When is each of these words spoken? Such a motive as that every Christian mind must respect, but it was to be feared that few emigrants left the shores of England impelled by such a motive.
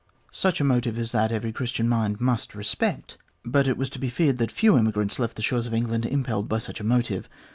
Such 0.31 0.59
a 0.59 0.63
motive 0.63 0.97
as 0.97 1.11
that 1.11 1.31
every 1.31 1.51
Christian 1.53 1.87
mind 1.87 2.19
must 2.19 2.55
respect, 2.55 3.19
but 3.45 3.67
it 3.67 3.77
was 3.77 3.87
to 3.91 3.99
be 3.99 4.09
feared 4.09 4.39
that 4.39 4.49
few 4.49 4.75
emigrants 4.75 5.19
left 5.19 5.35
the 5.35 5.43
shores 5.43 5.67
of 5.67 5.75
England 5.75 6.07
impelled 6.07 6.49
by 6.49 6.57
such 6.57 6.79
a 6.79 6.83
motive. 6.83 7.29